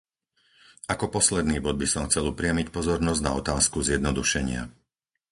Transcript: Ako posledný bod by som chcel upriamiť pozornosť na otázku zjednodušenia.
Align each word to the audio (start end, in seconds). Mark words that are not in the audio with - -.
Ako 0.93 1.05
posledný 1.15 1.57
bod 1.65 1.75
by 1.81 1.85
som 1.93 2.07
chcel 2.09 2.25
upriamiť 2.33 2.67
pozornosť 2.77 3.21
na 3.27 3.31
otázku 3.41 3.77
zjednodušenia. 3.87 4.61